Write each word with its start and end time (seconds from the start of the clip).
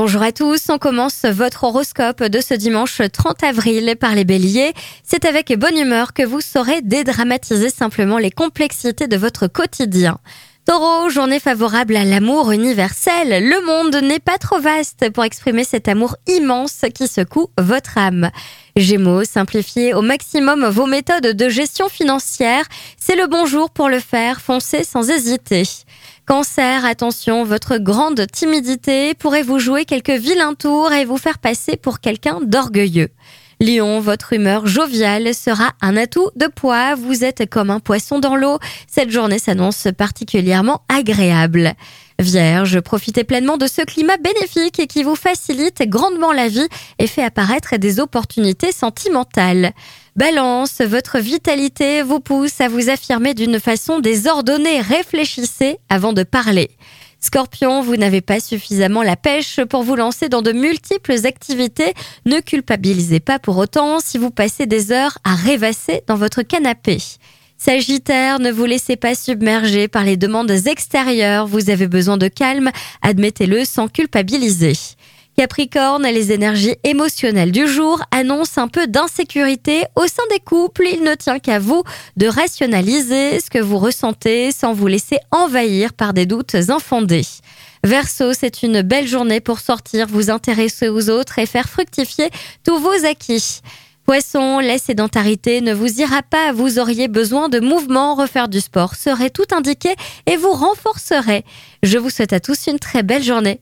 Bonjour 0.00 0.22
à 0.22 0.30
tous, 0.30 0.68
on 0.68 0.78
commence 0.78 1.24
votre 1.24 1.64
horoscope 1.64 2.22
de 2.22 2.40
ce 2.40 2.54
dimanche 2.54 3.02
30 3.12 3.42
avril 3.42 3.96
par 3.98 4.14
les 4.14 4.24
béliers. 4.24 4.72
C'est 5.02 5.24
avec 5.24 5.52
bonne 5.58 5.76
humeur 5.76 6.12
que 6.12 6.22
vous 6.22 6.40
saurez 6.40 6.82
dédramatiser 6.82 7.68
simplement 7.68 8.18
les 8.18 8.30
complexités 8.30 9.08
de 9.08 9.16
votre 9.16 9.48
quotidien. 9.48 10.20
Taureau, 10.68 11.08
journée 11.08 11.40
favorable 11.40 11.96
à 11.96 12.04
l'amour 12.04 12.52
universel. 12.52 13.42
Le 13.42 13.64
monde 13.64 14.04
n'est 14.06 14.18
pas 14.18 14.36
trop 14.36 14.60
vaste 14.60 15.08
pour 15.14 15.24
exprimer 15.24 15.64
cet 15.64 15.88
amour 15.88 16.16
immense 16.26 16.82
qui 16.94 17.08
secoue 17.08 17.48
votre 17.56 17.96
âme. 17.96 18.30
Gémeaux, 18.76 19.24
simplifiez 19.24 19.94
au 19.94 20.02
maximum 20.02 20.66
vos 20.66 20.84
méthodes 20.84 21.28
de 21.28 21.48
gestion 21.48 21.88
financière. 21.88 22.66
C'est 22.98 23.16
le 23.16 23.26
bon 23.28 23.46
jour 23.46 23.70
pour 23.70 23.88
le 23.88 23.98
faire, 23.98 24.42
foncez 24.42 24.84
sans 24.84 25.08
hésiter. 25.08 25.62
Cancer, 26.26 26.84
attention, 26.84 27.44
votre 27.44 27.78
grande 27.78 28.26
timidité 28.30 29.14
pourrait 29.14 29.42
vous 29.42 29.60
jouer 29.60 29.86
quelques 29.86 30.10
vilains 30.10 30.52
tours 30.52 30.92
et 30.92 31.06
vous 31.06 31.16
faire 31.16 31.38
passer 31.38 31.78
pour 31.78 32.00
quelqu'un 32.00 32.40
d'orgueilleux. 32.42 33.08
Lion, 33.60 33.98
votre 33.98 34.34
humeur 34.34 34.68
joviale 34.68 35.34
sera 35.34 35.72
un 35.80 35.96
atout 35.96 36.30
de 36.36 36.46
poids. 36.46 36.94
Vous 36.94 37.24
êtes 37.24 37.50
comme 37.50 37.70
un 37.70 37.80
poisson 37.80 38.20
dans 38.20 38.36
l'eau. 38.36 38.58
Cette 38.86 39.10
journée 39.10 39.40
s'annonce 39.40 39.88
particulièrement 39.96 40.82
agréable. 40.88 41.74
Vierge, 42.20 42.80
profitez 42.80 43.24
pleinement 43.24 43.56
de 43.56 43.66
ce 43.66 43.82
climat 43.82 44.16
bénéfique 44.16 44.86
qui 44.86 45.02
vous 45.02 45.16
facilite 45.16 45.82
grandement 45.88 46.32
la 46.32 46.46
vie 46.46 46.68
et 47.00 47.08
fait 47.08 47.24
apparaître 47.24 47.76
des 47.76 47.98
opportunités 47.98 48.70
sentimentales. 48.70 49.72
Balance, 50.14 50.80
votre 50.80 51.18
vitalité 51.18 52.02
vous 52.02 52.20
pousse 52.20 52.60
à 52.60 52.68
vous 52.68 52.90
affirmer 52.90 53.34
d'une 53.34 53.58
façon 53.58 53.98
désordonnée. 53.98 54.80
Réfléchissez 54.80 55.78
avant 55.88 56.12
de 56.12 56.22
parler. 56.22 56.70
Scorpion, 57.20 57.82
vous 57.82 57.96
n'avez 57.96 58.20
pas 58.20 58.38
suffisamment 58.38 59.02
la 59.02 59.16
pêche 59.16 59.60
pour 59.68 59.82
vous 59.82 59.96
lancer 59.96 60.28
dans 60.28 60.42
de 60.42 60.52
multiples 60.52 61.26
activités. 61.26 61.92
Ne 62.26 62.40
culpabilisez 62.40 63.20
pas 63.20 63.38
pour 63.38 63.56
autant 63.56 63.98
si 64.00 64.18
vous 64.18 64.30
passez 64.30 64.66
des 64.66 64.92
heures 64.92 65.18
à 65.24 65.34
rêvasser 65.34 66.02
dans 66.06 66.14
votre 66.16 66.42
canapé. 66.42 66.98
Sagittaire, 67.56 68.38
ne 68.38 68.52
vous 68.52 68.66
laissez 68.66 68.94
pas 68.94 69.16
submerger 69.16 69.88
par 69.88 70.04
les 70.04 70.16
demandes 70.16 70.50
extérieures. 70.50 71.48
Vous 71.48 71.70
avez 71.70 71.88
besoin 71.88 72.16
de 72.16 72.28
calme, 72.28 72.70
admettez-le 73.02 73.64
sans 73.64 73.88
culpabiliser. 73.88 74.74
Capricorne, 75.38 76.02
les 76.02 76.32
énergies 76.32 76.74
émotionnelles 76.82 77.52
du 77.52 77.68
jour 77.68 78.02
annoncent 78.10 78.60
un 78.60 78.66
peu 78.66 78.88
d'insécurité 78.88 79.84
au 79.94 80.08
sein 80.08 80.24
des 80.32 80.40
couples. 80.40 80.88
Il 80.92 81.04
ne 81.04 81.14
tient 81.14 81.38
qu'à 81.38 81.60
vous 81.60 81.84
de 82.16 82.26
rationaliser 82.26 83.38
ce 83.38 83.48
que 83.48 83.60
vous 83.60 83.78
ressentez 83.78 84.50
sans 84.50 84.72
vous 84.72 84.88
laisser 84.88 85.18
envahir 85.30 85.92
par 85.92 86.12
des 86.12 86.26
doutes 86.26 86.56
infondés. 86.70 87.24
Verseau, 87.84 88.32
c'est 88.32 88.64
une 88.64 88.82
belle 88.82 89.06
journée 89.06 89.38
pour 89.38 89.60
sortir, 89.60 90.08
vous 90.08 90.28
intéresser 90.28 90.88
aux 90.88 91.08
autres 91.08 91.38
et 91.38 91.46
faire 91.46 91.68
fructifier 91.68 92.30
tous 92.64 92.80
vos 92.80 93.06
acquis. 93.06 93.60
Poisson, 94.06 94.58
la 94.58 94.78
sédentarité 94.78 95.60
ne 95.60 95.72
vous 95.72 96.00
ira 96.00 96.22
pas, 96.22 96.50
vous 96.50 96.80
auriez 96.80 97.06
besoin 97.06 97.48
de 97.48 97.60
mouvement, 97.60 98.16
refaire 98.16 98.48
du 98.48 98.60
sport 98.60 98.96
serait 98.96 99.30
tout 99.30 99.46
indiqué 99.52 99.94
et 100.26 100.36
vous 100.36 100.50
renforcerait. 100.50 101.44
Je 101.84 101.96
vous 101.96 102.10
souhaite 102.10 102.32
à 102.32 102.40
tous 102.40 102.66
une 102.66 102.80
très 102.80 103.04
belle 103.04 103.22
journée. 103.22 103.60